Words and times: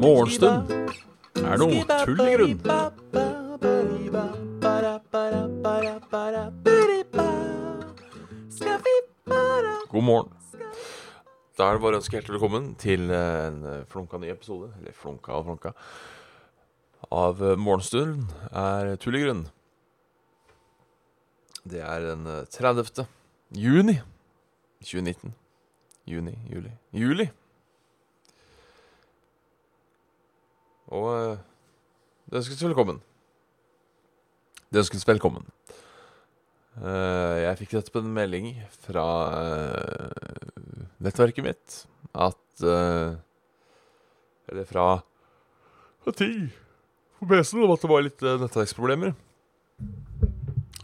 Morgenstund 0.00 0.72
er 1.38 1.60
noe 1.60 1.84
tull 1.86 2.22
i 2.24 2.32
grunn. 2.34 2.56
God 9.90 10.04
morgen. 10.06 10.32
Da 11.54 11.68
er 11.68 11.78
det 11.78 11.82
bare 11.84 11.94
å 11.94 12.00
ønske 12.00 12.16
hjertelig 12.16 12.40
velkommen 12.40 12.74
til 12.80 13.06
en 13.14 13.62
flunka 13.86 14.18
ny 14.18 14.32
episode, 14.34 14.72
eller 14.80 14.98
flunka 14.98 15.38
og 15.38 15.46
flunka, 15.46 15.74
av 17.14 17.38
Morgenstund 17.54 18.34
er 18.50 18.96
tull 18.98 19.14
i 19.14 19.22
grunn. 19.28 19.46
Det 21.70 21.86
er 21.86 22.00
den 22.08 22.26
eh, 22.26 22.44
30. 22.50 23.06
juni 23.56 24.00
2019. 24.82 25.34
Juni, 26.06 26.38
juli 26.50 26.72
Juli! 26.92 27.26
Og 30.90 31.06
eh, 31.14 31.36
det 32.30 32.40
ønskes 32.40 32.64
velkommen. 32.64 33.02
Det 34.70 34.82
ønskes 34.82 35.06
velkommen. 35.06 35.46
Eh, 36.80 37.36
jeg 37.44 37.58
fikk 37.60 37.76
dette 37.76 37.94
på 37.94 38.02
en 38.02 38.14
melding 38.14 38.52
fra 38.86 39.06
eh, 39.34 40.88
nettverket 41.02 41.46
mitt 41.46 41.84
at 42.14 42.64
eh, 42.66 43.18
Eller 44.50 44.66
fra 44.66 44.88
ting 46.16 46.50
på 47.20 47.28
PC-en 47.28 47.66
om 47.66 47.74
at 47.74 47.82
det 47.82 47.90
var 47.90 48.04
litt 48.04 48.22
uh, 48.24 48.38
nettverksproblemer. 48.40 49.12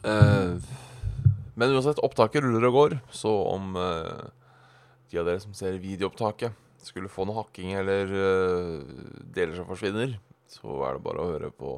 Eh, 0.05 0.75
men 1.57 1.73
uansett, 1.73 2.03
opptaket 2.05 2.45
ruller 2.45 2.69
og 2.69 2.75
går, 2.77 2.95
så 3.17 3.31
om 3.49 3.71
uh, 3.81 4.29
de 5.09 5.21
av 5.23 5.29
dere 5.29 5.41
som 5.41 5.55
ser 5.57 5.79
videoopptaket, 5.81 6.53
skulle 6.85 7.11
få 7.11 7.25
noe 7.27 7.41
hakking 7.41 7.73
eller 7.81 8.13
uh, 8.13 8.83
deler 9.33 9.57
som 9.57 9.69
forsvinner, 9.71 10.19
så 10.53 10.77
er 10.85 10.99
det 10.99 11.05
bare 11.07 11.23
å 11.23 11.31
høre 11.31 11.51
på 11.57 11.71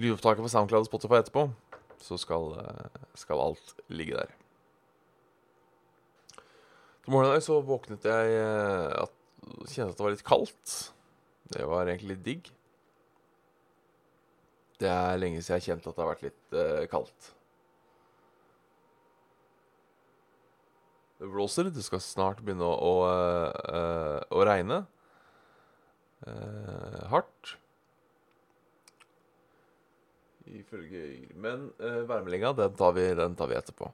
lydopptaket 0.00 0.46
på 0.46 0.50
SoundCloud 0.54 0.86
og 0.86 0.88
Spotify 0.88 1.20
etterpå. 1.20 1.44
Så 2.00 2.16
skal, 2.20 2.56
uh, 2.56 3.04
skal 3.20 3.44
alt 3.44 3.76
ligge 3.92 4.16
der. 4.16 4.32
På 7.04 7.12
morgenen 7.12 7.34
i 7.34 7.36
dag 7.36 7.44
så 7.44 7.60
våknet 7.60 8.08
jeg 8.08 8.42
at, 9.04 9.16
kjente 9.68 9.92
at 9.92 10.00
det 10.00 10.08
var 10.08 10.16
litt 10.16 10.26
kaldt. 10.26 10.74
Det 11.52 11.68
var 11.68 11.84
egentlig 11.84 12.14
litt 12.14 12.26
digg. 12.32 12.52
Det 14.80 14.88
er 14.88 15.20
lenge 15.20 15.44
siden 15.44 15.60
jeg 15.60 15.68
kjente 15.68 15.92
at 15.92 15.98
det 15.98 16.06
har 16.06 16.14
vært 16.14 16.30
litt 16.30 16.88
kaldt. 16.88 17.34
Blåser. 21.30 21.70
Det 21.72 21.84
skal 21.86 22.02
snart 22.02 22.42
begynne 22.44 22.66
å, 22.66 22.74
å, 22.74 22.94
eh, 23.70 24.20
å 24.34 24.44
regne. 24.46 24.82
Eh, 26.26 27.00
hardt. 27.12 27.56
Ifølge. 30.48 31.02
Men 31.34 31.70
eh, 31.80 32.04
værmeldinga, 32.08 32.54
den, 32.56 32.76
den 33.18 33.36
tar 33.36 33.50
vi 33.50 33.58
etterpå. 33.58 33.90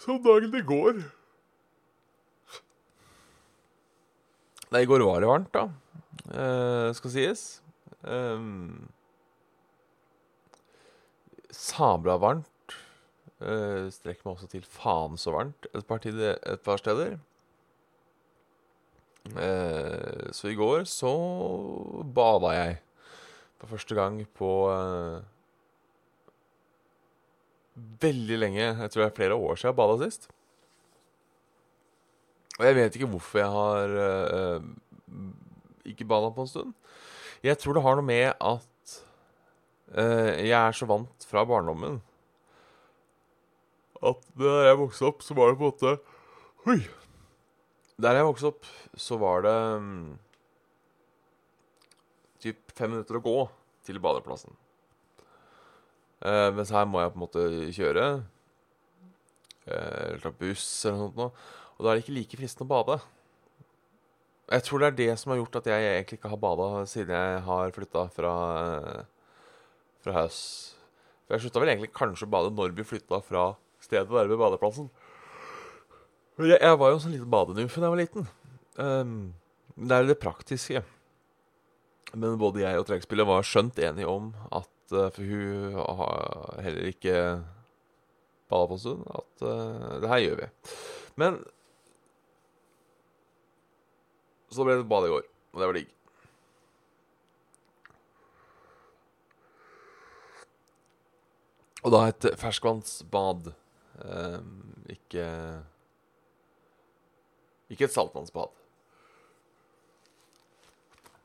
Som 0.00 0.20
dagen 0.24 0.52
det 0.52 0.62
går. 0.68 1.02
Nei, 4.70 4.84
i 4.84 4.88
går 4.88 5.02
var 5.02 5.20
det 5.20 5.28
varmt, 5.28 5.50
da. 5.54 5.66
Eh, 6.30 6.92
skal 6.94 7.12
sies. 7.12 7.42
Um, 8.06 8.88
sabla 11.50 12.16
varmt. 12.22 12.46
Uh, 13.40 13.88
strekker 13.88 14.26
meg 14.26 14.34
også 14.34 14.50
til 14.52 14.64
faen 14.68 15.16
så 15.16 15.32
varmt 15.32 15.64
et 15.72 15.86
par, 15.88 16.00
tider, 16.04 16.34
et 16.44 16.60
par 16.60 16.76
steder. 16.76 17.14
Uh, 19.32 20.28
så 20.36 20.50
i 20.50 20.56
går 20.58 20.84
så 20.88 21.12
bada 22.04 22.50
jeg 22.52 22.74
for 23.62 23.72
første 23.72 23.96
gang 23.96 24.18
på 24.36 24.50
uh, 24.68 25.22
veldig 28.04 28.38
lenge. 28.42 28.66
Jeg 28.66 28.92
tror 28.92 29.06
det 29.06 29.08
er 29.08 29.16
flere 29.22 29.40
år 29.40 29.56
siden 29.56 29.70
jeg 29.70 29.78
bada 29.80 29.96
sist. 30.04 30.28
Og 32.58 32.68
jeg 32.68 32.76
vet 32.76 33.00
ikke 33.00 33.08
hvorfor 33.08 33.40
jeg 33.40 33.54
har 33.56 33.96
ikke 35.88 36.04
bada 36.04 36.28
på 36.28 36.44
en 36.44 36.52
stund. 36.52 36.76
Jeg 37.40 37.56
tror 37.56 37.72
det 37.72 37.86
har 37.86 37.96
noe 37.96 38.04
med 38.04 38.34
at 38.36 38.98
jeg 39.96 40.52
er 40.52 40.76
så 40.76 40.84
vant 40.86 41.24
fra 41.24 41.46
barndommen 41.48 42.02
at 44.00 44.26
da 44.40 44.56
jeg 44.66 44.80
vokste 44.80 45.06
opp, 45.10 45.22
så 45.24 45.36
var 45.36 45.50
det 45.50 45.60
på 45.60 45.68
en 45.68 45.72
måte 45.74 45.94
Oi! 46.70 46.80
Der 48.00 48.16
jeg 48.16 48.24
vokste 48.24 48.48
opp, 48.48 48.68
så 48.96 49.16
var 49.20 49.42
det 49.44 49.54
um, 49.76 50.18
typ 52.40 52.72
fem 52.76 52.94
minutter 52.94 53.18
å 53.18 53.24
gå 53.24 53.36
til 53.84 54.00
badeplassen. 54.00 54.56
Uh, 56.24 56.48
mens 56.56 56.72
her 56.72 56.88
må 56.88 57.02
jeg 57.02 57.12
på 57.12 57.18
en 57.18 57.24
måte 57.26 57.44
kjøre. 57.76 58.06
Eh, 59.70 60.02
eller 60.08 60.22
ta 60.22 60.32
buss 60.34 60.66
eller 60.88 60.98
noe 60.98 61.12
sånt. 61.14 61.40
Og 61.76 61.84
da 61.84 61.90
er 61.90 61.98
det 61.98 62.04
ikke 62.04 62.16
like 62.16 62.40
fristende 62.40 62.68
å 62.68 62.72
bade. 62.72 62.98
Jeg 64.50 64.66
tror 64.66 64.82
det 64.82 64.88
er 64.88 64.98
det 64.98 65.10
som 65.20 65.32
har 65.32 65.38
gjort 65.38 65.60
at 65.60 65.68
jeg 65.70 65.88
egentlig 65.92 66.18
ikke 66.18 66.32
har 66.32 66.42
bada 66.42 66.68
siden 66.90 67.14
jeg 67.14 67.42
har 67.46 67.74
flytta 67.76 68.04
fra, 68.16 68.32
eh, 68.66 69.02
fra 70.02 70.16
Haus. 70.16 70.40
For 71.26 71.36
jeg 71.36 71.44
slutta 71.44 71.62
vel 71.62 71.70
egentlig 71.70 71.92
kanskje 71.94 72.26
å 72.26 72.32
bade 72.34 72.50
når 72.56 72.74
vi 72.74 72.88
flytta 72.88 73.20
fra 73.22 73.44
stedet 73.84 74.10
der 74.10 74.30
ved 74.30 74.40
badeplassen. 74.40 74.90
Jeg, 76.40 76.56
jeg 76.56 76.78
var 76.80 76.90
jo 76.90 76.96
en 76.96 77.02
sånn 77.04 77.14
liten 77.14 77.32
badenymfe 77.32 77.80
da 77.80 77.88
jeg 77.88 77.94
var 77.94 78.00
liten. 78.00 78.28
Um, 78.80 79.14
det 79.76 79.96
er 79.96 80.08
det 80.08 80.20
praktiske. 80.22 80.82
Men 82.14 82.40
både 82.40 82.64
jeg 82.64 82.80
og 82.80 82.88
trekkspillet 82.88 83.28
var 83.28 83.46
skjønt 83.46 83.78
enige 83.78 84.08
om 84.10 84.32
at 84.48 84.94
uh, 84.94 85.10
For 85.14 85.22
hun 85.22 85.76
har 85.76 86.62
heller 86.64 86.88
ikke 86.90 87.14
bada 88.50 88.66
på 88.66 88.78
en 88.78 88.82
stund. 88.82 89.06
At 89.06 89.46
uh, 89.46 90.00
det 90.02 90.10
her 90.10 90.24
gjør 90.24 90.42
vi. 90.42 90.50
Men 91.20 91.40
så 94.50 94.66
ble 94.66 94.80
det 94.80 94.88
bad 94.90 95.06
i 95.06 95.12
går, 95.12 95.26
og 95.54 95.60
det 95.60 95.68
var 95.68 95.76
digg. 95.78 95.90
Og 101.80 101.94
da 101.94 102.00
et 102.10 102.26
ferskvannsbad. 102.40 103.52
Um, 104.00 104.84
ikke 104.88 105.26
Ikke 107.70 107.86
et 107.86 107.94
saltvannsbad. 107.94 108.54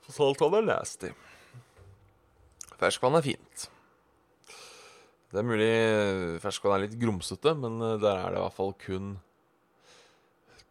Saltvann 0.05 0.59
er 0.59 0.67
nasty. 0.67 1.09
Ferskvann 2.75 3.17
er 3.17 3.25
fint. 3.25 3.69
Det 5.31 5.41
er 5.41 5.47
mulig 5.47 5.71
ferskvann 6.43 6.75
er 6.75 6.83
litt 6.85 6.99
grumsete, 7.01 7.55
men 7.57 7.79
eh, 7.81 7.97
der 8.03 8.19
er 8.19 8.35
det 8.35 8.39
i 8.39 8.43
hvert 8.43 8.55
fall 8.55 8.75
kun 8.79 9.15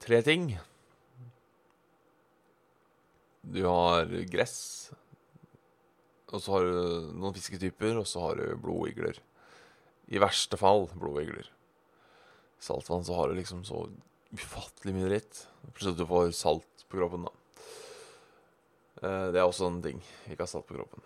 tre 0.04 0.20
ting. 0.24 0.52
Du 3.44 3.60
har 3.66 4.08
gress, 4.30 4.56
og 6.30 6.40
så 6.40 6.54
har 6.54 6.68
du 6.68 7.10
noen 7.18 7.34
fisketyper, 7.36 7.98
og 8.00 8.06
så 8.08 8.22
har 8.28 8.40
du 8.40 8.54
blodigler. 8.60 9.18
I 10.08 10.22
verste 10.22 10.60
fall 10.60 10.86
blodigler. 10.94 11.50
Saltvann 12.64 13.04
så 13.04 13.14
har 13.18 13.28
du 13.28 13.34
liksom 13.38 13.64
så 13.68 13.82
ufattelig 14.34 14.94
mye 14.96 15.08
dritt. 15.10 15.42
Plutselig 15.74 15.98
du 16.00 16.06
får 16.08 16.30
salt 16.36 16.84
på 16.88 16.98
kroppen, 17.00 17.26
da. 17.28 17.32
Eh, 19.04 19.26
Det 19.34 19.40
er 19.42 19.44
også 19.48 19.66
en 19.68 19.82
ting. 19.84 20.00
Ikke 20.30 20.46
ha 20.46 20.50
salt 20.50 20.66
på 20.68 20.78
kroppen. 20.78 21.02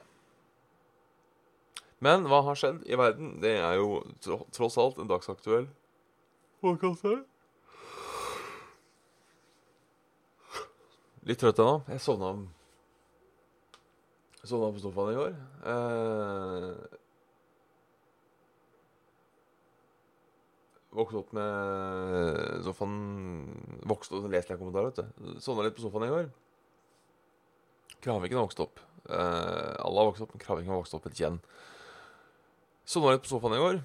Men 2.00 2.28
hva 2.31 2.43
har 2.46 2.55
skjedd 2.55 2.84
i 2.87 2.94
verden? 2.94 3.40
Det 3.43 3.56
er 3.58 3.75
jo 3.81 4.05
tro- 4.22 4.46
tross 4.55 4.76
alt 4.78 4.99
en 5.02 5.08
dagsaktuell 5.10 5.66
podkast 6.62 7.02
her. 7.06 7.25
Litt 11.28 11.40
trøtt 11.43 11.58
ennå. 11.60 11.82
Jeg 11.90 12.00
sovna 12.00 12.31
Jeg 14.38 14.49
sovna 14.52 14.70
på 14.76 14.81
sofaen 14.84 15.12
i 15.12 15.19
går. 15.19 15.34
Eh, 15.72 16.88
våknet 20.98 21.20
opp 21.22 21.32
med 21.38 22.64
sofaen 22.66 22.96
Vokste 23.88 24.18
opp, 24.18 24.28
leste 24.32 24.52
jeg 24.54 24.60
kommentarer, 24.60 24.90
vet 24.90 25.00
du. 25.02 25.36
Sovna 25.44 25.66
litt 25.66 25.76
på 25.78 25.84
sofaen 25.84 26.08
i 26.08 26.12
går. 26.12 26.28
Kraviken 28.04 28.38
har 28.38 28.46
vokst 28.46 28.62
opp. 28.62 28.82
Eh, 29.08 29.74
alle 29.84 30.02
har 30.02 30.10
vokst 30.10 30.24
opp, 30.26 30.34
men 30.34 30.42
Kraviken 30.42 30.72
har 30.74 30.82
vokst 30.82 30.96
opp 30.98 31.06
litt 31.08 31.20
igjen. 31.20 31.38
Sovna 32.88 33.14
litt 33.14 33.24
på 33.24 33.32
sofaen 33.32 33.56
i 33.56 33.62
går. 33.62 33.80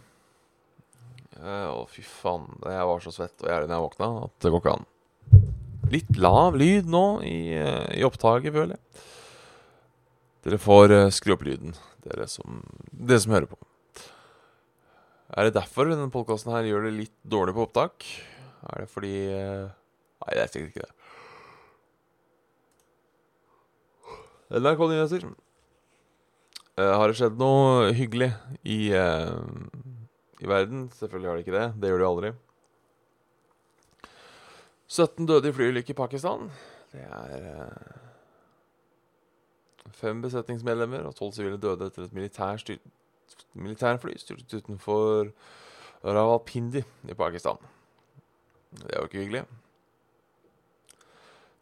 Eh, 1.40 1.70
Å, 1.72 1.86
fy 1.90 2.04
faen. 2.06 2.50
Jeg 2.62 2.90
var 2.90 3.04
så 3.04 3.14
svett 3.16 3.42
og 3.42 3.50
gjerrig 3.50 3.70
da 3.72 3.78
jeg 3.78 3.88
våkna 3.88 4.10
at 4.28 4.36
det 4.46 4.54
går 4.54 4.64
ikke 4.64 4.76
an. 4.78 4.90
Litt 5.94 6.16
lav 6.18 6.56
lyd 6.58 6.88
nå 6.90 7.06
i, 7.28 7.40
eh, 7.58 7.90
i 8.00 8.06
opptaket, 8.08 8.54
føler 8.56 8.78
jeg. 8.78 9.04
Dere 10.44 10.60
får 10.60 10.92
eh, 10.92 11.10
skru 11.16 11.38
opp 11.38 11.46
lyden, 11.48 11.76
dere 12.04 12.28
som, 12.28 12.62
dere 12.92 13.22
som 13.24 13.36
hører 13.36 13.48
på. 13.52 13.60
Er 15.34 15.48
det 15.48 15.56
derfor 15.56 15.90
denne 15.90 16.12
podkasten 16.14 16.52
her 16.54 16.68
gjør 16.68 16.84
det 16.88 16.98
litt 16.98 17.16
dårlig 17.26 17.56
på 17.56 17.64
opptak? 17.66 18.06
Er 18.70 18.84
det 18.84 18.92
fordi 18.94 19.14
eh, 19.34 19.72
Nei, 20.24 20.36
det 20.38 20.44
er 20.44 20.52
sikkert 20.52 20.70
ikke 20.72 20.86
det. 20.86 20.94
NRK 24.54 24.84
Nyheter. 24.92 25.26
Uh, 26.78 26.94
har 26.98 27.10
det 27.10 27.18
skjedd 27.18 27.42
noe 27.42 27.90
hyggelig 27.98 28.30
i, 28.62 28.94
uh, 28.94 29.42
i 30.40 30.48
verden? 30.48 30.86
Selvfølgelig 30.96 31.30
har 31.30 31.36
det 31.36 31.44
ikke 31.44 31.58
det. 31.58 31.66
Det 31.82 31.92
gjør 31.92 32.00
det 32.00 32.06
jo 32.06 32.14
aldri. 32.14 32.32
17 34.94 35.30
døde 35.30 35.50
i 35.50 35.58
flyulykke 35.58 35.92
i 35.92 35.98
Pakistan. 35.98 36.48
Det 36.94 37.04
er 37.04 37.50
uh, 37.50 38.02
Fem 39.98 40.24
besetningsmedlemmer 40.24 41.04
og 41.10 41.18
tolv 41.18 41.34
sivile 41.36 41.60
døde 41.62 41.90
etter 41.90 42.08
et 42.08 42.16
militær 42.16 42.62
styr 42.62 42.80
militærfly 43.54 44.16
styrtet 44.22 44.64
utenfor 44.64 45.32
Rawalpindi 46.04 46.84
i 47.10 47.18
Pakistan. 47.18 47.60
Det 48.74 48.90
er 48.90 49.00
jo 49.00 49.10
ikke 49.10 49.22
hyggelig. 49.22 49.44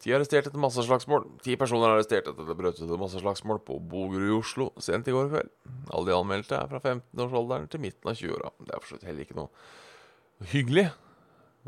Ti 0.02 0.14
arrestert 0.16 0.48
etter 0.50 0.62
masseslagsmål. 0.62 1.28
Ti 1.46 1.56
personer 1.62 1.92
er 1.92 2.00
arrestert 2.00 2.30
etter 2.32 2.48
det 2.48 2.58
brøt 2.58 2.80
ut 2.82 2.94
masseslagsmål 3.04 3.60
på 3.68 3.78
Bogerud 3.92 4.32
i 4.32 4.38
Oslo 4.40 4.72
sent 4.82 5.10
i 5.12 5.14
går 5.14 5.30
kveld. 5.30 5.52
Alle 5.94 6.10
de 6.10 6.16
anmeldte 6.18 6.58
er 6.58 6.72
fra 6.72 6.82
15-årsalderen 6.82 7.68
til 7.70 7.84
midten 7.84 8.10
av 8.10 8.18
20-åra. 8.18 8.54
Det 8.66 8.74
er 8.74 8.82
for 8.82 8.90
så 8.90 8.98
vidt 8.98 9.10
heller 9.12 9.28
ikke 9.28 9.38
noe 9.38 10.48
hyggelig. 10.54 10.88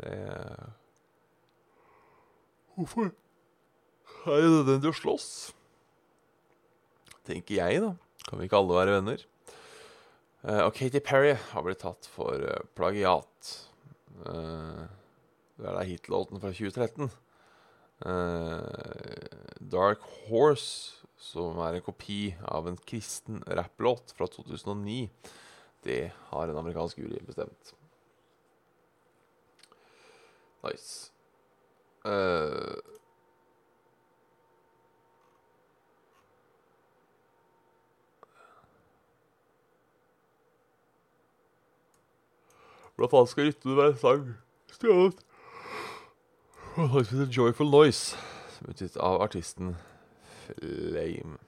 Det 0.00 0.16
Hvorfor 2.74 3.12
er 4.26 4.40
det 4.42 4.50
nødvendig 4.50 4.90
å 4.90 4.96
slåss? 4.98 5.28
Tenker 7.28 7.60
jeg, 7.60 7.82
da. 7.84 7.92
Kan 8.26 8.40
vi 8.40 8.48
ikke 8.48 8.58
alle 8.58 8.78
være 8.80 8.96
venner? 8.96 9.22
Uh, 10.44 10.66
og 10.66 10.74
Katy 10.76 11.00
Perry 11.00 11.32
har 11.52 11.64
blitt 11.64 11.80
tatt 11.80 12.08
for 12.12 12.36
uh, 12.36 12.64
plagiat. 12.76 13.52
Uh, 14.26 14.84
det 15.56 15.70
er 15.70 15.78
da 15.78 15.84
hitlåten 15.88 16.42
fra 16.42 16.50
2013. 16.52 17.12
Dark 19.70 20.02
Horse, 20.26 20.98
som 21.16 21.56
er 21.64 21.78
en 21.78 21.84
kopi 21.86 22.34
av 22.42 22.66
en 22.68 22.76
kristen 22.90 23.38
rapplåt 23.46 24.12
fra 24.18 24.26
2009, 24.28 25.06
det 25.86 26.10
har 26.32 26.50
en 26.50 26.58
amerikansk 26.60 26.98
jury 27.00 27.22
bestemt. 27.24 27.72
Nice. 30.64 31.12
Uh, 32.04 32.76
Hvordan 42.94 43.10
faen 43.10 43.26
skal 43.26 43.48
rytmen 43.48 43.76
være 43.76 43.96
sang? 43.98 44.28
Stjålet. 44.72 45.24
a 46.76 47.26
Joyful 47.36 47.70
Noise, 47.70 48.16
som 48.54 48.66
er 48.66 48.70
utgitt 48.70 48.96
av 48.96 49.22
artisten 49.22 49.76
Flame. 50.44 51.38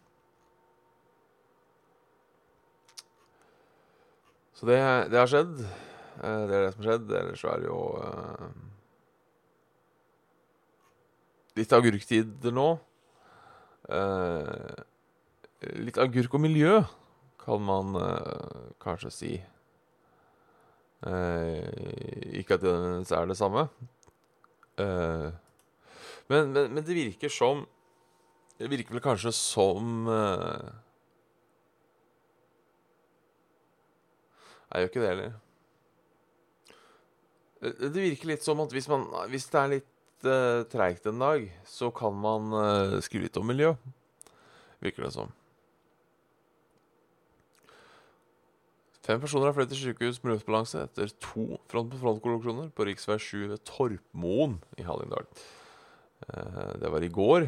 Så 4.56 4.66
det, 4.66 4.78
det, 5.12 5.19
har 5.19 5.26
skjedd. 5.31 5.58
Eh, 6.22 6.43
det 6.48 6.56
er 6.56 6.62
det 6.64 6.72
som 6.72 6.82
har 6.82 6.90
skjedd. 6.90 7.10
Ellers 7.20 7.40
så 7.40 7.50
er 7.52 7.62
det 7.62 7.69
jo 7.69 7.81
uh, 8.00 8.46
litt 11.60 11.75
agurktider 11.76 12.54
nå. 12.56 12.69
Uh, 13.87 14.72
litt 15.76 16.00
agurk 16.00 16.34
og 16.38 16.43
miljø, 16.43 16.81
kan 17.44 17.62
man 17.62 18.00
uh, 18.00 18.72
kanskje 18.82 19.12
si. 19.12 19.37
Eh, 21.06 22.38
ikke 22.41 22.56
at 22.56 22.64
det 22.64 23.12
er 23.14 23.29
det 23.31 23.38
samme. 23.38 23.69
Eh, 24.82 25.29
men, 26.29 26.50
men, 26.53 26.73
men, 26.75 26.82
det 26.85 26.97
virker 26.97 27.31
som 27.32 27.62
Det 28.58 28.69
virker 28.69 28.93
vel 28.93 29.00
kanskje 29.05 29.31
som 29.32 30.08
eh, 30.11 30.73
Jeg 34.73 34.82
gjør 34.82 34.91
ikke 34.91 35.03
det 35.05 35.11
heller. 35.12 35.37
Eh, 37.62 37.85
det 37.87 38.03
virker 38.03 38.32
litt 38.32 38.44
som 38.44 38.61
at 38.64 38.75
hvis, 38.75 38.88
man, 38.93 39.06
hvis 39.31 39.49
det 39.53 39.61
er 39.61 39.73
litt 39.76 40.26
uh, 40.26 40.67
treigt 40.69 41.06
en 41.08 41.23
dag, 41.23 41.47
så 41.64 41.88
kan 41.94 42.17
man 42.19 42.53
uh, 42.53 42.99
skrive 43.05 43.29
litt 43.29 43.38
om 43.41 43.47
miljø. 43.49 43.73
Virker 44.85 45.06
det 45.06 45.14
som. 45.14 45.31
Fem 49.06 49.20
personer 49.23 49.47
har 49.47 49.55
flyttet 49.55 49.76
til 49.76 49.93
sykehus 49.93 50.17
med 50.25 50.32
luftbalanse 50.32 50.81
etter 50.82 51.12
to 51.23 51.61
front-på-front-kollisjoner 51.70 52.73
på 52.75 52.87
rv. 52.88 53.19
7 53.23 53.44
ved 53.53 53.61
Torpmoen 53.62 54.56
i 54.75 54.87
Hallingdal. 54.87 55.29
Eh, 56.26 56.73
det 56.82 56.91
var 56.91 57.06
i 57.06 57.11
går. 57.14 57.47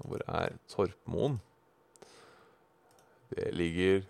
Hvor 0.00 0.24
er 0.24 0.56
Torpmoen? 0.72 1.36
Det 3.34 3.50
ligger 3.52 4.00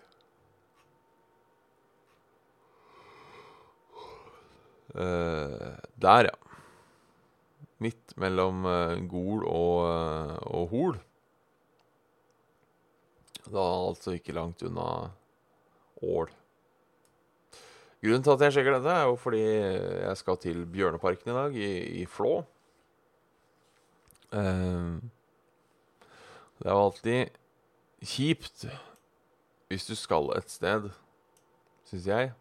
uh, 4.95 5.75
Der, 5.99 6.29
ja. 6.29 6.33
Midt 7.83 8.15
mellom 8.15 8.63
uh, 8.63 8.95
Gol 9.11 9.43
og, 9.43 9.83
og 10.47 10.71
Hol. 10.71 10.97
Da 13.51 13.67
altså 13.91 14.15
ikke 14.15 14.39
langt 14.39 14.63
unna 14.63 15.11
Ål. 15.99 16.31
Grunnen 18.05 18.21
til 18.21 18.35
at 18.35 18.43
jeg 18.45 18.53
sjekker 18.53 18.75
dette, 18.77 18.91
er 18.93 19.07
jo 19.09 19.15
fordi 19.17 19.41
jeg 19.41 20.17
skal 20.19 20.37
til 20.37 20.59
Bjørneparken 20.69 21.31
i 21.31 21.35
dag, 21.39 21.55
i, 21.57 21.69
i 22.01 22.05
Flå. 22.05 22.35
Uh, 24.29 25.01
det 26.59 26.67
er 26.67 26.75
jo 26.75 26.83
alltid 26.83 27.39
kjipt 28.05 28.67
hvis 29.71 29.87
du 29.89 29.95
skal 29.97 30.29
et 30.37 30.51
sted, 30.53 30.91
syns 31.89 32.05
jeg. 32.11 32.33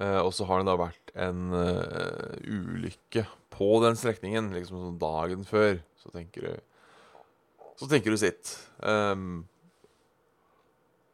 Uh, 0.00 0.22
og 0.22 0.32
så 0.32 0.46
har 0.48 0.62
det 0.62 0.70
da 0.70 0.78
vært 0.80 1.12
en 1.20 1.52
uh, 1.52 2.32
ulykke 2.48 3.26
på 3.52 3.68
den 3.84 3.98
strekningen, 4.00 4.54
liksom 4.56 4.78
sånn 4.80 5.00
dagen 5.02 5.44
før. 5.44 5.82
Så 6.00 6.14
tenker 6.14 6.48
du 6.48 6.54
Så 7.76 7.90
tenker 7.90 8.14
du 8.14 8.20
sitt. 8.20 8.54
Um, 8.80 9.44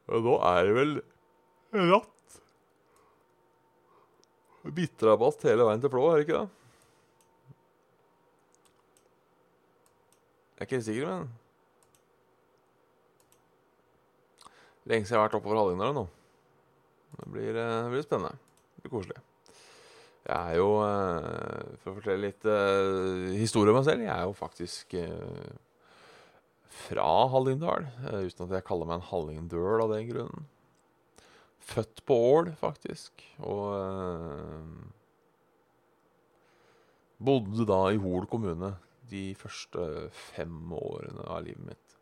og 0.06 0.22
nå 0.24 0.36
er 0.46 0.62
det 0.68 0.78
vel 0.78 0.94
natt 1.90 2.14
Bitterrabatt 4.74 5.44
hele 5.48 5.66
veien 5.68 5.82
til 5.82 5.92
Flå, 5.92 6.06
er 6.10 6.20
det 6.20 6.26
ikke 6.26 6.40
det? 6.40 6.48
Jeg 10.58 10.64
er 10.64 10.66
ikke 10.66 10.78
helt 10.80 10.88
sikker, 10.88 11.12
men 11.12 11.28
Lenge 14.88 15.04
siden 15.04 15.18
jeg 15.18 15.20
har 15.20 15.26
vært 15.26 15.36
oppover 15.36 15.58
Hallingdal 15.60 15.92
nå. 15.92 16.04
Det 17.18 17.26
blir, 17.28 17.50
eh, 17.52 17.82
det 17.84 17.90
blir, 17.92 18.04
spennende. 18.06 18.38
Det 18.74 18.84
blir 18.84 18.94
koselig. 18.94 19.18
Jeg 20.24 20.38
er 20.38 20.56
jo, 20.56 20.68
eh, 20.84 21.74
for 21.82 21.92
å 21.92 21.96
fortelle 21.98 22.24
litt 22.24 22.44
uh, 22.48 23.28
historie 23.36 23.72
om 23.72 23.78
meg 23.78 23.84
selv, 23.84 24.04
jeg 24.04 24.12
er 24.14 24.24
jo 24.24 24.34
faktisk 24.36 24.96
fra 26.88 27.08
Hallingdal. 27.34 27.88
Uten 28.08 28.46
at 28.46 28.56
jeg 28.56 28.66
kaller 28.68 28.88
meg 28.88 29.00
en 29.00 29.08
hallingdøl 29.10 29.84
av 29.84 29.92
den 29.92 30.08
grunnen. 30.08 30.48
Født 31.68 32.00
på 32.08 32.16
Ål, 32.30 32.52
faktisk. 32.56 33.24
Og 33.44 33.64
eh, 33.76 34.68
bodde 37.20 37.66
da 37.68 37.80
i 37.92 38.00
Hol 38.00 38.24
kommune 38.30 38.72
de 39.10 39.34
første 39.36 40.08
fem 40.32 40.72
årene 40.72 41.26
av 41.28 41.44
livet 41.44 41.66
mitt. 41.68 41.96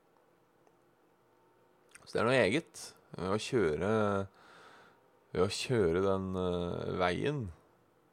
Så 2.04 2.12
det 2.12 2.22
er 2.22 2.28
noe 2.28 2.38
eget 2.44 2.82
ved 3.16 3.32
å 3.32 3.38
kjøre 3.40 3.92
Ved 5.32 5.42
å 5.42 5.52
kjøre 5.52 6.02
den 6.04 6.28
eh, 6.38 6.92
veien 7.02 7.40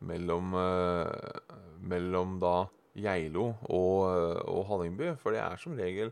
mellom, 0.03 0.55
eh, 0.57 1.57
mellom 1.85 2.39
da 2.41 2.55
Geilo 2.97 3.53
og, 3.69 4.01
og 4.49 4.65
Hallingby, 4.69 5.13
for 5.21 5.33
det 5.33 5.41
er 5.41 5.61
som 5.61 5.77
regel 5.77 6.11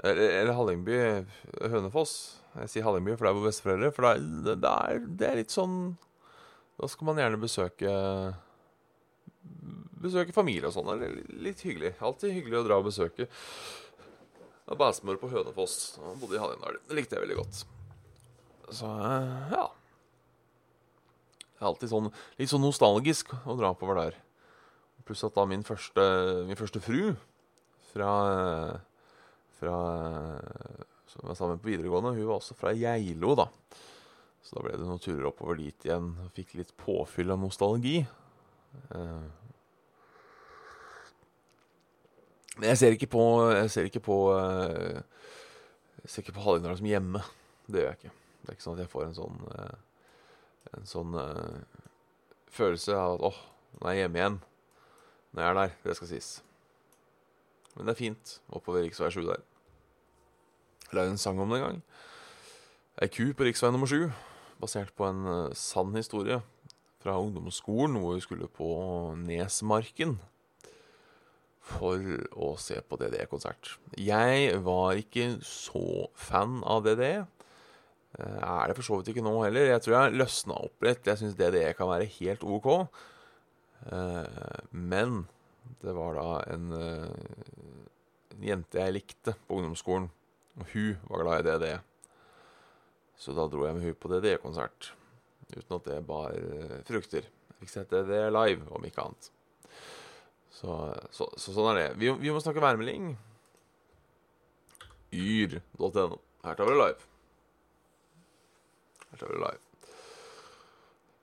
eller, 0.00 0.26
eller 0.40 0.56
Hallingby 0.56 0.96
Hønefoss. 1.68 2.39
Jeg 2.58 2.70
sier 2.72 2.86
Hallingby, 2.86 3.14
for 3.14 3.26
det 3.26 3.30
er 3.30 3.38
våre 3.38 3.50
besteforeldre. 3.50 3.90
For 3.94 4.06
det 4.06 4.12
er, 4.12 4.22
det, 4.62 4.70
er, 4.70 5.02
det 5.20 5.26
er, 5.28 5.36
litt 5.38 5.54
sånn 5.54 5.76
Da 6.80 6.88
skal 6.90 7.10
man 7.10 7.20
gjerne 7.22 7.40
besøke 7.40 7.92
Besøke 10.00 10.34
familie 10.34 10.70
og 10.70 10.74
sånn. 10.74 10.88
er 10.96 11.18
litt 11.44 11.62
hyggelig. 11.66 11.92
Alltid 12.00 12.34
hyggelig 12.34 12.60
å 12.60 12.64
dra 12.66 12.80
og 12.80 12.88
besøke. 12.88 13.28
Bestemor 14.80 15.18
på 15.20 15.28
Hønefoss. 15.32 15.76
Han 16.00 16.18
bodde 16.20 16.38
i 16.38 16.40
Hallingdal. 16.40 16.80
Det 16.88 16.96
likte 16.96 17.18
jeg 17.18 17.26
veldig 17.26 17.38
godt. 17.42 17.62
Så 18.80 18.90
ja. 19.52 19.64
Det 21.50 21.60
er 21.60 21.68
alltid 21.68 21.92
sånn 21.92 22.12
litt 22.40 22.52
sånn 22.52 22.64
nostalgisk 22.64 23.34
å 23.44 23.58
dra 23.58 23.74
oppover 23.74 23.98
der. 23.98 24.20
Pluss 25.04 25.26
at 25.26 25.34
da 25.36 25.44
min 25.48 25.66
første, 25.66 26.04
min 26.48 26.58
første 26.58 26.80
fru 26.80 27.10
fra 27.90 28.12
fra, 29.60 29.76
som 31.10 31.26
var 31.26 31.34
sammen 31.38 31.58
på 31.58 31.72
videregående. 31.72 32.14
Hun 32.16 32.28
var 32.28 32.38
også 32.38 32.54
fra 32.58 32.72
Geilo, 32.76 33.34
da. 33.38 33.48
Så 34.46 34.56
da 34.56 34.62
ble 34.64 34.76
det 34.78 34.86
noen 34.86 35.02
turer 35.02 35.28
oppover 35.28 35.58
dit 35.58 35.84
igjen. 35.86 36.12
Fikk 36.36 36.54
litt 36.58 36.72
påfyll 36.80 37.34
av 37.34 37.40
nostalgi. 37.42 38.00
Eh, 38.94 39.28
Men 42.60 42.74
jeg 42.74 42.78
ser 42.80 42.92
ikke 42.94 43.08
på 43.08 43.22
Jeg 43.54 43.70
ser 43.72 43.86
ikke 43.88 44.02
på 44.04 44.16
eh, 44.36 44.98
Jeg 46.02 46.10
ser 46.12 46.24
ikke 46.24 46.34
på 46.36 46.42
Hallingdal 46.44 46.76
som 46.76 46.88
hjemme. 46.90 47.22
Det 47.70 47.80
gjør 47.80 47.88
jeg 47.88 47.98
ikke. 48.00 48.12
Det 48.40 48.50
er 48.50 48.56
ikke 48.58 48.66
sånn 48.66 48.76
at 48.76 48.82
jeg 48.84 48.92
får 48.92 49.06
en 49.06 49.16
sånn 49.16 49.38
eh, 49.54 49.78
En 50.76 50.86
sånn 50.90 51.16
følelse 52.50 52.94
av 52.98 53.16
at 53.16 53.24
åh, 53.30 53.38
nå 53.78 53.86
er 53.88 53.94
jeg 53.96 54.04
hjemme 54.04 54.20
igjen. 54.20 54.38
Når 55.30 55.42
jeg 55.42 55.50
er 55.50 55.58
der. 55.60 55.74
Det 55.86 55.96
skal 55.98 56.10
sies. 56.10 56.30
Men 57.76 57.86
det 57.86 57.94
er 57.94 58.00
fint 58.00 58.32
oppover 58.50 58.84
rv. 58.84 59.10
7 59.14 59.22
der. 59.30 59.42
Lagde 60.92 61.10
en 61.14 61.18
sang 61.22 61.38
om 61.40 61.50
det 61.52 61.60
en 61.60 61.66
gang. 61.68 61.82
Ei 63.00 63.08
ku 63.08 63.30
på 63.32 63.46
rv. 63.46 63.60
nummer 63.72 63.86
7, 63.90 64.10
basert 64.60 64.90
på 64.98 65.06
en 65.08 65.20
eh, 65.26 65.54
sann 65.56 65.94
historie 65.96 66.40
fra 67.00 67.14
ungdomsskolen, 67.16 67.96
hvor 68.02 68.16
vi 68.18 68.24
skulle 68.24 68.48
på 68.52 68.66
Nesmarken 69.16 70.18
for 71.70 72.02
å 72.34 72.54
se 72.60 72.80
på 72.82 72.98
DDE-konsert. 73.00 73.76
Jeg 74.00 74.56
var 74.66 74.98
ikke 74.98 75.36
så 75.46 76.08
fan 76.18 76.58
av 76.66 76.82
DDE. 76.88 77.22
Eh, 78.18 78.40
Er 78.42 78.68
det 78.68 78.76
for 78.80 78.82
så 78.88 78.98
vidt 79.00 79.12
ikke 79.14 79.24
nå 79.24 79.36
heller. 79.44 79.70
Jeg 79.70 79.84
tror 79.86 79.96
jeg 80.00 80.18
løsna 80.18 80.58
opp 80.66 80.82
litt. 80.88 81.06
Jeg 81.06 81.20
syns 81.22 81.38
DDE 81.38 81.70
kan 81.78 81.88
være 81.92 82.10
helt 82.18 82.42
OK. 82.44 82.68
Eh, 83.86 84.64
Men 84.72 85.22
det 85.80 85.94
var 85.94 86.18
da 86.18 86.30
en, 86.52 86.72
en 86.74 88.42
jente 88.44 88.80
jeg 88.82 88.92
likte 88.98 89.36
på 89.46 89.60
ungdomsskolen, 89.60 90.10
og 90.58 90.66
hun 90.72 90.96
var 91.08 91.24
glad 91.24 91.42
i 91.42 91.46
DDE. 91.48 91.76
Så 93.20 93.34
da 93.36 93.46
dro 93.52 93.66
jeg 93.66 93.76
med 93.76 93.84
hun 93.84 93.98
på 94.00 94.10
DDE-konsert, 94.10 94.92
uten 95.52 95.76
at 95.76 95.86
det 95.86 96.00
bar 96.08 96.36
eh, 96.36 96.80
frukter. 96.88 97.28
Jeg 97.28 97.58
fikk 97.60 97.72
sett 97.74 97.92
DDE 97.92 98.30
live, 98.32 98.64
om 98.72 98.84
ikke 98.88 99.04
annet. 99.04 99.30
Så, 100.60 100.76
så, 101.14 101.28
så 101.40 101.54
sånn 101.54 101.72
er 101.72 101.80
det. 101.80 101.88
Vi, 102.00 102.10
vi 102.20 102.32
må 102.32 102.40
snakke 102.42 102.62
værmelding. 102.64 103.12
Yr.no. 105.14 106.20
Her 106.44 106.56
tar 106.56 106.68
vi 106.68 106.74
det 106.74 106.80
live. 106.80 107.10
Her 109.10 109.20
tar 109.20 109.28
vi 109.28 109.36
det 109.36 109.42
live. 109.42 109.66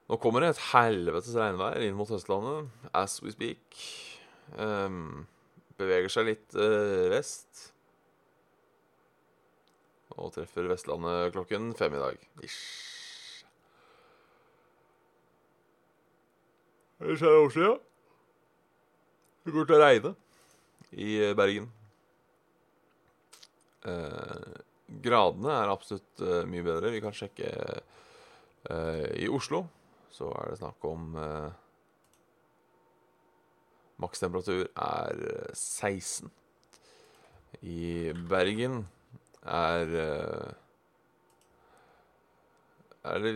Nå 0.07 0.15
kommer 0.23 0.43
det 0.43 0.53
et 0.53 0.67
helvetes 0.69 1.35
regnvær 1.35 1.83
inn 1.83 1.97
mot 1.97 2.11
Østlandet 2.15 2.69
as 2.95 3.17
we 3.23 3.33
speak. 3.33 3.81
Um, 4.55 5.25
beveger 5.79 6.13
seg 6.13 6.29
litt 6.29 6.55
uh, 6.55 7.09
vest. 7.11 7.73
Og 10.17 10.33
treffer 10.33 10.69
Vestlandet 10.71 11.33
klokken 11.35 11.71
fem 11.77 11.93
i 11.93 12.01
dag. 12.01 12.23
Ish. 12.45 13.43
Det 16.97 17.17
skjer 17.21 17.43
år 17.43 17.51
siden. 17.53 17.83
Det 19.45 19.53
går 19.53 19.67
til 19.69 19.77
å 19.77 19.83
regne 19.83 20.13
i 20.97 21.11
eh, 21.21 21.35
Bergen. 21.37 21.69
Eh, 23.87 24.57
gradene 25.05 25.53
er 25.53 25.71
absolutt 25.71 26.23
eh, 26.25 26.41
mye 26.49 26.65
bedre. 26.65 26.91
Vi 26.95 27.03
kan 27.03 27.15
sjekke 27.15 27.51
eh, 27.53 29.05
I 29.21 29.29
Oslo 29.29 29.67
så 30.17 30.31
er 30.41 30.49
det 30.49 30.59
snakk 30.59 30.89
om 30.89 31.13
eh, 31.21 31.49
Makstemperatur 34.01 34.65
er 34.73 35.23
eh, 35.29 35.53
16. 35.53 36.33
I 37.61 38.11
Bergen 38.29 38.83
er 39.47 39.93
eh, 40.03 40.53
Er 43.07 43.23
det 43.23 43.33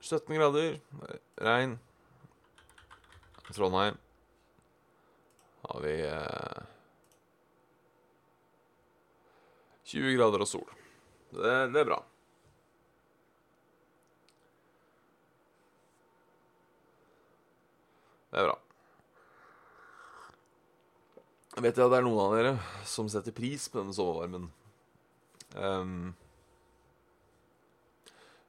17 0.00 0.34
grader. 0.34 0.80
Regn. 1.38 1.78
Trondheim 3.54 3.98
har 5.70 5.80
vi 5.82 5.94
eh, 6.06 6.62
20 9.90 10.16
grader 10.16 10.42
og 10.42 10.48
sol. 10.48 10.66
Det, 11.30 11.52
det 11.74 11.82
er 11.82 11.88
bra. 11.88 11.98
Det 18.30 18.38
er 18.38 18.46
bra. 18.46 18.56
Jeg 21.50 21.66
vet 21.66 21.78
at 21.82 21.90
det 21.92 21.98
er 21.98 22.06
noen 22.06 22.22
av 22.22 22.34
dere 22.38 22.54
som 22.88 23.10
setter 23.10 23.34
pris 23.34 23.66
på 23.68 23.82
denne 23.82 23.94
sommervarmen. 23.94 24.46
Ehm, 25.58 26.12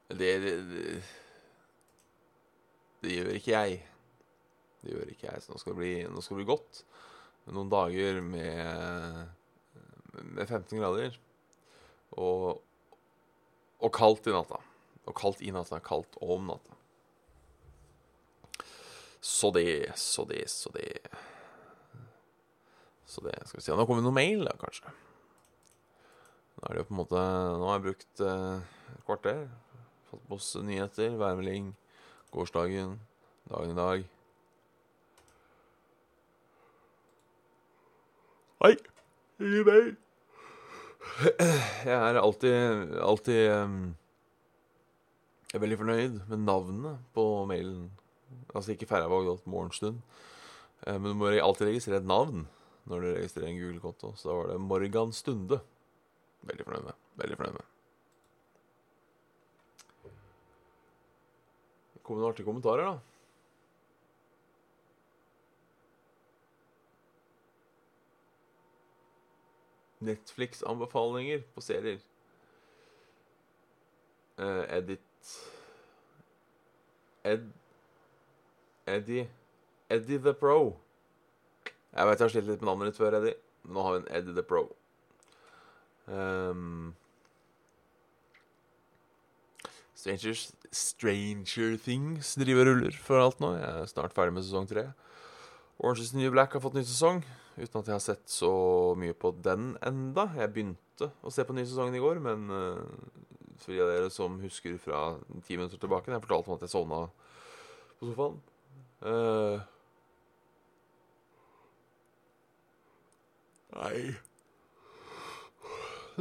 det, 0.08 0.38
det, 0.44 0.54
det 0.70 1.02
Det 3.02 3.14
gjør 3.16 3.32
ikke 3.34 3.50
jeg. 3.50 3.78
Det 4.82 4.92
gjør 4.92 5.08
ikke 5.10 5.26
jeg, 5.26 5.42
så 5.42 5.52
nå 5.52 5.58
skal 5.58 5.74
det 5.74 5.80
bli, 5.80 5.94
skal 6.22 6.36
det 6.36 6.42
bli 6.44 6.50
godt. 6.52 6.82
Noen 7.50 7.70
dager 7.70 8.20
med, 8.22 9.32
med 10.22 10.46
15 10.46 10.78
grader. 10.78 11.16
Og, 12.14 12.62
og 13.82 13.90
kaldt 13.94 14.28
i 14.30 14.34
natta. 14.34 14.60
Og 15.06 15.16
kaldt 15.18 15.42
i 15.42 15.50
natta, 15.54 15.80
kaldt 15.82 16.18
om 16.22 16.46
natta. 16.52 16.78
Så 19.22 19.50
det, 19.54 19.98
så 19.98 20.24
det, 20.26 20.44
så 20.50 20.70
det. 20.74 20.98
Så 23.06 23.20
det, 23.20 23.34
skal 23.46 23.58
vi 23.58 23.62
se. 23.62 23.74
Nå 23.74 23.86
kommer 23.86 24.02
det 24.02 24.06
noen 24.06 24.18
mail, 24.18 24.46
da, 24.46 24.54
kanskje. 24.58 24.94
Nå 26.62 26.68
er 26.70 26.76
det 26.76 26.82
jo 26.84 26.86
på 26.86 26.94
en 26.94 27.00
måte 27.00 27.20
Nå 27.58 27.66
har 27.66 27.78
jeg 27.80 27.82
brukt 27.88 28.20
eh, 28.22 28.74
et 28.94 29.06
kvarter. 29.08 29.38
Fått 30.06 30.20
på 30.28 30.36
oss 30.36 30.52
nyheter, 30.62 31.16
værmelding, 31.18 31.72
gårsdagen, 32.30 32.92
dagen 33.50 33.72
i 33.72 33.78
dag. 33.80 34.04
Hei! 38.62 38.76
Ingen 39.42 39.66
mail. 39.66 39.90
Jeg 41.82 41.96
er 41.96 42.20
alltid, 42.20 42.94
alltid 43.10 43.40
um, 43.50 43.76
Jeg 45.50 45.58
er 45.58 45.64
veldig 45.66 45.80
fornøyd 45.82 46.22
med 46.30 46.46
navnet 46.46 47.02
på 47.18 47.26
mailen. 47.50 47.90
Altså 48.54 48.76
ikke 48.76 48.86
Færøyvåg.morgenstund. 48.86 49.98
Eh, 50.86 50.94
men 50.94 51.10
du 51.10 51.18
må 51.18 51.34
alltid 51.34 51.72
registrere 51.72 52.04
et 52.04 52.06
navn 52.06 52.46
når 52.86 53.02
du 53.02 53.12
registrerer 53.16 53.50
en 53.50 53.58
Google-konto. 53.58 54.14
Så 54.14 54.30
da 54.30 54.38
var 54.38 54.52
det 54.54 54.62
Morgan 54.62 55.10
Stunde. 55.10 55.58
Veldig 56.42 56.64
fornøyd 56.66 56.84
med. 56.88 57.06
Veldig 57.22 57.38
fornøyd 57.38 57.56
med. 57.58 57.68
Kom 62.02 62.18
noen 62.18 62.32
artige 62.32 62.46
kommentarer, 62.48 62.84
da. 62.90 62.98
Netflix-anbefalinger 70.02 71.44
på 71.54 71.62
serier. 71.62 72.00
Uh, 74.38 74.64
edit 74.74 75.30
Ed... 77.22 77.44
Eddie 78.86 79.28
Eddie 79.92 80.18
the 80.18 80.32
Pro. 80.34 80.78
Jeg 81.92 82.06
vet 82.08 82.18
jeg 82.18 82.24
har 82.24 82.32
slitt 82.32 82.46
litt 82.48 82.62
med 82.62 82.70
navnet 82.70 82.90
ditt 82.90 82.98
før, 82.98 83.18
Eddie. 83.20 83.36
Nå 83.68 83.82
har 83.84 83.92
vi 83.94 84.00
en 84.00 84.14
Eddie 84.16 84.34
the 84.34 84.42
Pro. 84.42 84.64
Um, 86.06 86.94
Stranger, 89.94 90.34
Stranger 90.72 91.76
Things 91.78 92.34
driver 92.34 92.66
og 92.66 92.72
ruller 92.72 92.96
for 92.98 93.22
alt 93.22 93.42
nå. 93.42 93.52
Jeg 93.54 93.82
er 93.82 93.90
snart 93.90 94.14
ferdig 94.16 94.34
med 94.34 94.46
sesong 94.46 94.66
tre. 94.70 94.88
Orange 95.78 96.02
is 96.02 96.10
the 96.10 96.18
New 96.18 96.32
Black 96.34 96.54
har 96.54 96.62
fått 96.62 96.74
ny 96.74 96.82
sesong, 96.86 97.22
uten 97.56 97.78
at 97.78 97.88
jeg 97.90 97.94
har 97.94 98.02
sett 98.02 98.24
så 98.30 98.52
mye 98.98 99.14
på 99.14 99.30
den 99.44 99.76
enda. 99.82 100.28
Jeg 100.38 100.52
begynte 100.54 101.10
å 101.22 101.30
se 101.34 101.46
på 101.46 101.54
ny 101.54 101.64
sesongen 101.66 101.94
i 101.98 102.02
går, 102.02 102.18
men 102.22 102.50
uh, 102.50 102.82
for 103.62 103.74
de 103.74 103.82
av 103.82 103.92
dere 103.92 104.10
som 104.10 104.40
husker 104.42 104.74
fra 104.82 105.04
ti 105.46 105.58
minutter 105.58 105.78
tilbake 105.78 106.10
Jeg 106.10 106.24
fortalte 106.24 106.50
om 106.50 106.58
at 106.58 106.66
jeg 106.66 106.74
sovna 106.74 107.04
på 108.00 108.10
sofaen. 108.10 108.42
Uh, 109.02 109.62
nei 113.78 114.31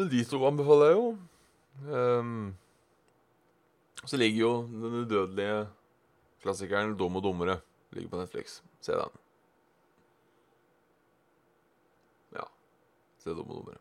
De 0.09 0.23
to 0.25 0.39
anbefaler 0.47 0.85
jeg 0.85 0.95
jo. 0.95 1.17
Um, 1.91 2.55
så 4.05 4.17
ligger 4.17 4.39
jo 4.39 4.61
den 4.63 4.83
udødelige 4.83 5.67
klassikeren 6.41 6.95
'Dum 6.97 7.15
og 7.15 7.23
dummere' 7.23 7.59
ligger 7.91 8.09
på 8.09 8.17
Netflix. 8.17 8.61
Se 8.81 8.91
den. 8.91 9.09
Ja. 12.33 12.43
Se 13.17 13.29
'Dum 13.29 13.49
og 13.49 13.57
dummere'. 13.57 13.79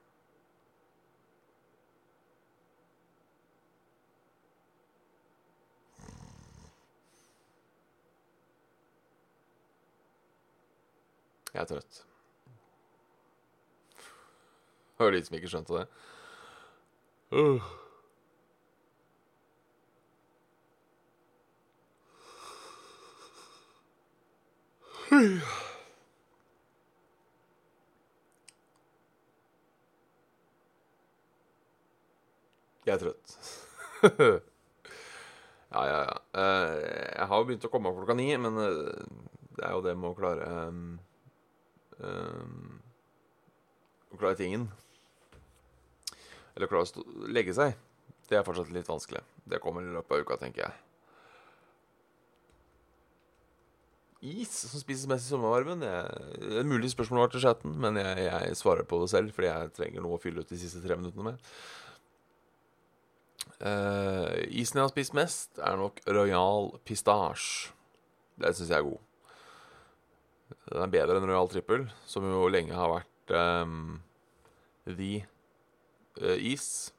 Jeg 11.55 11.61
er 11.63 11.65
trøtt 11.65 12.10
var 15.07 15.17
de 15.17 15.23
som 15.27 15.37
ikke 15.39 15.51
skjønte 15.53 15.81
det. 15.81 15.87
Jeg 32.87 32.95
er 32.95 33.03
trøtt. 33.03 33.35
ja, 35.75 35.83
ja, 35.85 35.99
ja. 36.03 36.15
Eh, 36.35 36.77
jeg 37.19 37.27
har 37.31 37.37
jo 37.39 37.47
begynt 37.47 37.67
å 37.67 37.71
komme 37.71 37.91
opp 37.91 38.01
klokka 38.01 38.17
ni, 38.19 38.29
men 38.41 38.57
eh, 38.59 39.03
det 39.59 39.67
er 39.67 39.75
jo 39.77 39.83
det 39.85 39.95
med 39.99 40.09
å 40.11 40.17
klare 40.19 40.47
um, 40.71 40.85
um, 42.01 42.81
Å 44.11 44.19
klare 44.19 44.39
tingen. 44.41 44.71
Eller 46.61 46.69
klare 46.69 46.85
å 46.85 46.89
stå, 46.91 47.03
legge 47.33 47.55
seg. 47.57 47.73
Det 48.29 48.37
er 48.37 48.45
fortsatt 48.45 48.69
litt 48.75 48.89
vanskelig. 48.89 49.23
Det 49.49 49.63
kommer 49.65 49.81
i 49.81 49.95
løpet 49.95 50.13
av 50.13 50.27
uka, 50.27 50.37
tenker 50.43 50.67
jeg. 50.67 50.75
Is 54.21 54.53
som 54.53 54.83
spises 54.83 55.09
mest 55.09 55.25
i 55.25 55.33
sommervarmen? 55.33 55.81
Det 55.81 56.59
er 56.61 56.69
mulig 56.69 56.91
spørsmål 56.93 57.31
til 57.33 57.41
chatten, 57.47 57.73
men 57.81 57.97
jeg, 57.97 58.27
jeg 58.27 58.59
svarer 58.61 58.85
på 58.85 58.99
det 59.01 59.09
selv, 59.15 59.33
fordi 59.33 59.49
jeg 59.49 59.73
trenger 59.79 60.05
noe 60.05 60.19
å 60.19 60.21
fylle 60.21 60.45
ut 60.45 60.53
de 60.53 60.61
siste 60.61 60.83
tre 60.85 60.99
minuttene 61.01 61.31
med. 61.31 61.49
Uh, 63.65 64.37
isen 64.53 64.77
jeg 64.77 64.85
har 64.85 64.93
spist 64.93 65.17
mest, 65.17 65.57
er 65.57 65.81
nok 65.81 66.05
Royal 66.13 66.75
Pistasje. 66.85 67.73
Den 68.41 68.61
syns 68.61 68.75
jeg 68.75 68.83
er 68.83 68.91
god. 68.91 69.01
Den 70.69 70.85
er 70.85 70.93
bedre 70.93 71.17
enn 71.17 71.29
Royal 71.33 71.49
Trippel, 71.49 71.89
som 72.05 72.29
jo 72.29 72.45
lenge 72.53 72.77
har 72.77 72.93
vært 72.93 73.37
um, 73.65 74.03
the 74.85 75.23
eh, 76.21 76.53
is. 76.53 76.93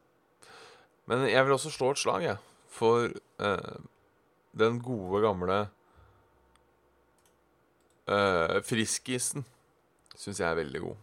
Men 1.06 1.28
jeg 1.30 1.46
vil 1.46 1.54
også 1.54 1.72
slå 1.74 1.92
et 1.92 2.00
slag, 2.00 2.24
jeg, 2.24 2.38
for 2.72 3.10
uh, 3.44 3.80
den 4.58 4.80
gode, 4.84 5.22
gamle 5.26 5.58
uh, 8.08 8.62
Friskisen 8.64 9.46
syns 10.16 10.40
jeg 10.40 10.50
er 10.50 10.60
veldig 10.60 10.82
god. 10.82 10.96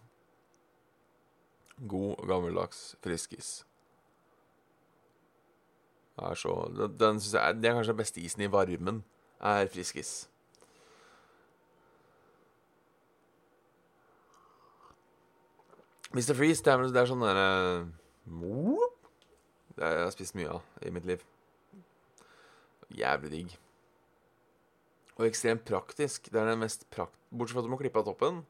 God, 1.89 2.27
gammeldags 2.27 2.97
friskis. 3.05 3.65
Den, 6.19 6.97
den 6.99 7.21
synes 7.21 7.35
jeg 7.35 7.49
er, 7.49 7.53
Det 7.53 7.65
er 7.65 7.75
kanskje 7.75 7.93
den 7.93 8.01
beste 8.01 8.21
isen 8.21 8.43
i 8.43 8.51
varmen, 8.51 9.05
er 9.41 9.69
friskis. 9.71 10.29
Mr. 16.17 16.35
Freeze, 16.35 16.65
det 16.65 16.73
er, 16.73 16.85
det 16.89 17.01
er 17.03 17.11
sånn 17.11 17.25
derre 17.25 17.49
Det 19.77 19.85
har 19.85 19.99
jeg 20.01 20.15
spist 20.17 20.37
mye 20.39 20.55
av 20.57 20.87
i 20.87 20.93
mitt 20.95 21.09
liv. 21.09 21.25
Jævlig 22.97 23.33
digg. 23.35 23.57
Og 25.19 25.27
ekstremt 25.27 25.67
praktisk. 25.69 26.31
Det 26.33 26.41
er 26.41 26.49
den 26.49 26.63
mest 26.63 26.87
prakt... 26.95 27.15
Bortsett 27.29 27.59
fra 27.59 27.61
at 27.61 27.69
du 27.69 27.73
må 27.75 27.77
klippe 27.77 28.01
av 28.01 28.07
toppen, 28.09 28.41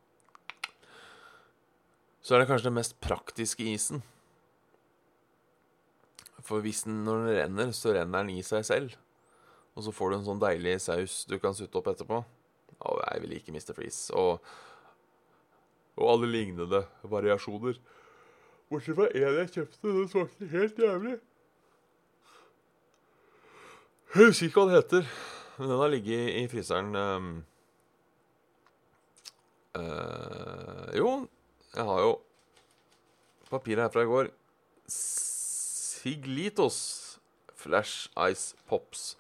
så 2.23 2.37
er 2.37 2.43
det 2.43 2.49
kanskje 2.51 2.69
den 2.69 2.77
mest 2.77 2.95
praktiske 3.03 3.65
isen. 3.67 4.05
For 6.45 6.63
hvis 6.63 6.85
den, 6.87 7.03
når 7.07 7.25
den 7.25 7.37
renner, 7.41 7.73
så 7.75 7.95
renner 7.97 8.23
den 8.23 8.37
i 8.37 8.45
seg 8.47 8.67
selv. 8.69 8.95
Og 9.75 9.87
så 9.87 9.95
får 9.95 10.11
du 10.11 10.17
en 10.19 10.27
sånn 10.27 10.43
deilig 10.43 10.77
saus 10.85 11.23
du 11.31 11.39
kan 11.43 11.57
sutte 11.57 11.81
opp 11.81 11.91
etterpå. 11.91 12.21
Å, 12.79 12.95
jeg 13.03 13.25
vil 13.25 13.35
ikke 13.39 13.55
Mr. 13.55 13.75
Freeze. 13.75 14.15
Og, 14.15 14.39
og 15.99 16.13
alle 16.13 16.31
lignende 16.31 16.85
variasjoner. 17.03 17.79
Bortsett 18.69 18.97
fra 18.99 19.09
en 19.09 19.39
jeg 19.41 19.51
kjøpte, 19.55 19.83
den 19.89 20.09
smakte 20.13 20.49
helt 20.53 20.79
jævlig. 20.79 21.17
Jeg 24.15 24.31
husker 24.31 24.49
ikke 24.49 24.61
hva 24.61 24.69
den 24.69 24.79
heter, 24.79 25.09
men 25.59 25.71
den 25.71 25.81
har 25.83 25.93
ligget 25.93 26.31
i 26.39 26.45
fryseren 26.49 26.95
um, 26.97 27.33
uh, 29.77 30.87
Jo, 30.97 31.11
jeg 31.75 31.85
har 31.91 32.01
jo 32.07 32.15
papiret 33.51 33.83
her 33.85 33.93
fra 33.93 34.05
i 34.05 34.09
går. 34.09 34.31
Siglitos 34.89 36.79
Flash 37.59 38.09
Ice 38.31 38.57
Pops, 38.69 39.17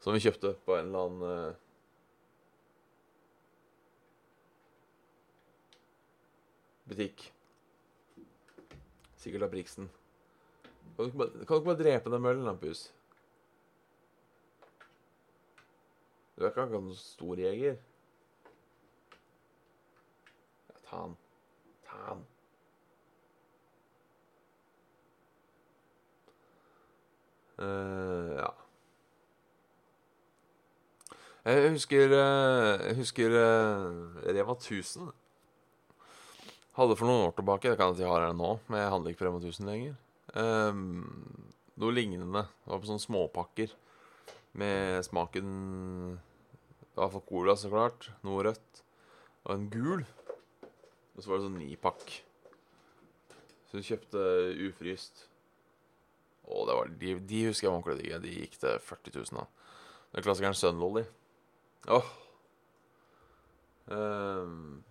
som 0.00 0.12
vi 0.16 0.24
kjøpte 0.24 0.56
på 0.66 0.76
en 0.76 0.90
eller 0.90 1.06
annen 1.06 1.22
eh, 1.30 1.65
butikk. 6.88 7.32
Sikkert 9.16 9.42
av 9.42 9.50
Briksen. 9.50 9.90
Kan 10.96 11.10
du 11.10 11.24
ikke 11.42 11.64
bare, 11.64 11.78
drepe 11.78 12.10
den 12.10 12.22
møllen, 12.22 12.44
Lampus? 12.44 12.92
Du 16.36 16.44
er 16.44 16.50
ikke 16.50 16.62
akkurat 16.62 16.84
noen 16.84 16.96
stor 16.96 17.40
jeger. 17.40 17.76
Ja, 20.68 20.78
ta 20.88 21.02
han. 21.02 21.16
Ta 21.88 22.00
han. 22.06 22.24
Uh, 27.56 28.36
ja. 28.36 28.52
Jeg 31.46 31.70
husker 31.70 32.10
eh, 32.10 32.86
Jeg 32.86 32.96
husker 32.96 33.26
eh, 33.26 34.34
Rema 34.34 34.52
1000. 34.52 35.12
Hadde 36.76 36.96
for 36.98 37.08
noen 37.08 37.30
år 37.30 37.36
tilbake, 37.38 37.70
det 37.72 37.78
kan 37.80 37.94
jeg 37.94 38.02
si 38.02 38.08
har 38.08 38.26
her 38.26 38.36
nå, 38.36 38.50
men 38.68 38.82
jeg 38.82 38.92
handler 38.92 39.12
ikke 39.12 39.22
på 39.22 39.26
Rema 39.30 39.40
1000 39.40 39.70
lenger. 39.70 39.94
Um, 40.36 40.80
noe 41.80 41.94
lignende. 41.96 42.42
Det 42.64 42.72
var 42.72 42.82
på 42.82 42.90
sånne 42.90 43.04
småpakker 43.04 43.72
med 44.60 45.04
smaken 45.04 45.48
I 46.16 46.98
hvert 46.98 47.14
fall 47.14 47.24
cola, 47.28 47.54
så 47.56 47.70
klart. 47.72 48.10
Noe 48.26 48.44
rødt. 48.44 48.82
Og 49.46 49.54
en 49.54 49.66
gul. 49.72 50.04
Og 51.14 51.22
så 51.22 51.30
var 51.30 51.40
det 51.40 51.46
sånn 51.46 51.58
nipakk. 51.60 52.18
Så 53.70 53.80
du 53.80 53.86
kjøpte 53.86 54.26
ufryst. 54.68 55.26
Og 56.46 56.68
det 56.68 56.76
var, 56.78 56.92
de, 57.00 57.14
de 57.32 57.42
husker 57.48 57.66
jeg 57.66 57.72
var 57.72 57.80
ordentlig 57.80 58.02
digge. 58.02 58.20
De 58.22 58.34
gikk 58.42 58.60
til 58.60 58.82
40 58.90 59.16
000 59.16 59.40
da. 59.40 59.46
er 60.12 60.26
klassikeren 60.26 60.56
Sunlolly. 60.56 61.06
Åh. 61.96 62.12
Ehm, 63.96 64.84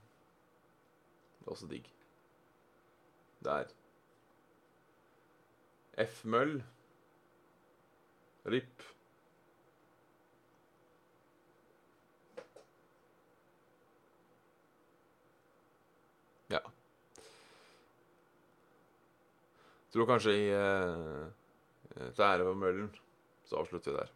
det 1.46 1.52
er 1.52 1.54
også 1.54 1.68
digg. 1.70 1.90
Der. 3.46 3.68
F-møll. 6.06 6.64
Ripp. 8.46 8.82
Ja. 16.50 16.60
Tror 19.94 20.10
kanskje 20.10 20.34
i 20.34 20.50
eh, 20.50 21.30
Til 21.94 22.26
ære 22.26 22.44
for 22.50 22.58
møllen, 22.58 22.90
så 23.46 23.62
avslutter 23.62 23.92
vi 23.92 23.98
der. 24.02 24.14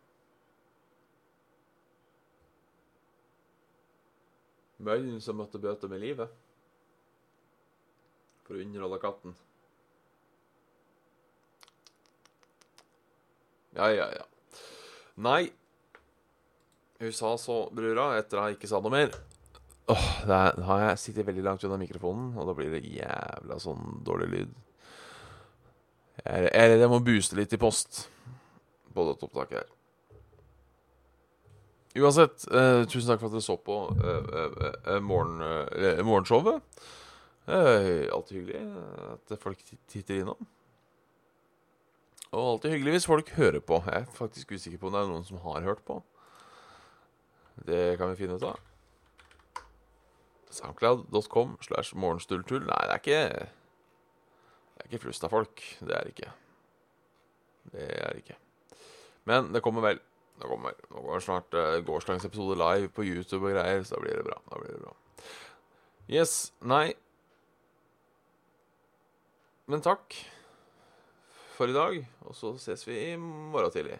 Møllen 4.80 5.22
som 5.22 5.38
måtte 5.38 5.62
bøte 5.62 5.88
med 5.88 6.02
livet. 6.02 6.49
For 8.50 8.58
å 8.58 8.64
underholde 8.66 8.98
katten. 8.98 9.36
Ja, 13.78 13.92
ja, 13.94 14.08
ja. 14.10 14.24
Nei. 15.22 15.52
Hun 16.98 17.14
sa 17.14 17.36
så, 17.38 17.60
brura, 17.70 18.16
etter 18.18 18.42
at 18.42 18.50
jeg 18.50 18.58
ikke 18.58 18.70
sa 18.72 18.82
noe 18.84 18.92
mer 18.92 19.14
Åh, 19.90 20.08
er, 20.26 20.58
har 20.66 20.82
jeg 20.84 21.02
sittet 21.02 21.28
veldig 21.30 21.46
langt 21.46 21.64
unna 21.66 21.78
mikrofonen, 21.80 22.34
og 22.38 22.50
da 22.50 22.54
blir 22.58 22.74
det 22.74 22.82
jævla 22.90 23.56
sånn 23.62 24.02
dårlig 24.06 24.28
lyd. 24.34 24.52
Jeg 26.20 26.52
er 26.54 26.76
jeg 26.76 26.92
må 26.92 27.00
booste 27.06 27.38
litt 27.40 27.54
i 27.56 27.62
post 27.62 28.04
på 28.94 29.06
dette 29.08 29.26
opptaket 29.30 29.62
her. 29.62 29.72
Uansett, 31.98 32.46
eh, 32.54 32.84
tusen 32.86 33.10
takk 33.10 33.22
for 33.22 33.30
at 33.30 33.38
dere 33.38 33.46
så 33.48 33.58
på 33.58 33.80
eh, 33.98 34.30
eh, 34.42 34.70
eh, 34.94 35.02
morgen, 35.02 35.42
eh, 35.42 36.04
morgenshowet. 36.06 36.62
Eh, 37.50 38.06
alltid 38.14 38.38
hyggelig 38.38 38.62
at 39.10 39.36
folk 39.42 39.62
titter 39.90 40.22
innom. 40.22 40.48
Og 42.30 42.44
alltid 42.46 42.76
hyggelig 42.76 43.00
hvis 43.00 43.08
folk 43.10 43.30
hører 43.40 43.60
på. 43.60 43.82
Jeg 43.88 44.04
er 44.04 44.12
faktisk 44.14 44.52
usikker 44.54 44.78
på 44.78 44.90
om 44.90 44.94
det 44.94 45.02
er 45.02 45.10
noen 45.10 45.26
som 45.26 45.42
har 45.42 45.66
hørt 45.66 45.82
på. 45.88 45.98
Det 47.66 47.98
kan 47.98 48.12
vi 48.12 48.20
finne 48.20 48.38
ut 48.38 48.46
av. 48.46 48.60
Soundcloud.com 50.54 51.58
slash 51.66 51.98
morgenstulltull. 51.98 52.68
Nei, 52.70 52.84
det 52.86 52.94
er 52.94 53.02
ikke 53.02 53.24
Det 53.24 54.86
er 54.86 54.92
ikke 54.92 55.04
flust 55.08 55.26
av 55.26 55.34
folk. 55.34 55.66
Det 55.82 55.96
er 55.96 56.06
det 56.06 56.14
ikke. 56.16 56.32
Det 57.74 57.90
er 57.90 58.14
det 58.14 58.24
ikke. 58.24 58.40
Men 59.30 59.52
det 59.54 59.66
kommer 59.66 59.86
vel. 59.86 60.00
Det 60.40 60.48
kommer. 60.48 60.78
Nå 60.94 61.02
går 61.04 61.26
snart 61.26 61.54
uh, 61.58 61.82
gårsdagens 61.86 62.26
episode 62.30 62.56
live 62.62 62.94
på 62.94 63.04
YouTube 63.04 63.50
og 63.50 63.58
greier, 63.58 63.84
så 63.84 63.98
da 63.98 64.06
blir 64.06 64.22
det 64.22 64.26
bra. 64.30 64.40
Da 64.54 64.62
blir 64.62 64.78
det 64.78 64.82
bra. 64.86 64.96
Yes. 66.10 66.54
Nei. 66.62 66.94
Men 69.70 69.84
takk 69.86 70.16
for 71.54 71.70
i 71.70 71.76
dag, 71.76 72.00
og 72.26 72.34
så 72.34 72.56
ses 72.58 72.82
vi 72.88 72.96
i 73.12 73.18
morgen 73.20 73.70
tidlig. 73.74 74.00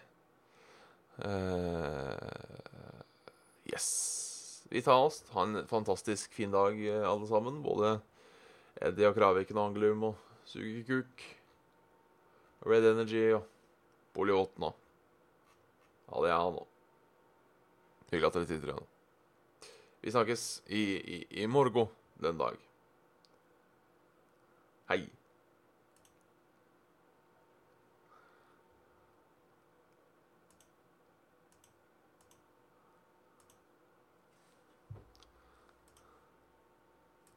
Uh, 1.20 2.16
yes. 3.70 3.90
Vi 4.72 4.82
tar 4.82 5.04
oss. 5.04 5.20
Ha 5.36 5.44
en 5.46 5.68
fantastisk 5.70 6.34
fin 6.34 6.50
dag, 6.54 6.74
eh, 6.74 7.06
alle 7.06 7.28
sammen. 7.30 7.62
Både 7.62 8.00
Eddie 8.82 9.10
og 9.10 9.18
Kraviken 9.18 9.58
og 9.58 9.70
Angelum 9.70 10.08
og 10.12 10.18
Sugekuk. 10.50 11.26
Red 12.66 12.90
Energy 12.90 13.28
og 13.38 13.46
Poliåten 14.18 14.66
og 16.10 16.26
det 16.26 16.32
er 16.32 16.40
han 16.42 16.56
nå. 16.58 16.66
Hyggelig 18.10 18.30
at 18.32 18.40
dere 18.40 18.50
titter 18.50 18.74
igjen. 18.74 18.90
Vi 20.02 20.14
snakkes 20.16 20.48
i, 20.66 20.82
i, 20.98 21.22
i 21.44 21.46
morgen 21.46 21.92
den 22.24 22.42
dag. 22.42 22.58
Hei. 24.90 25.04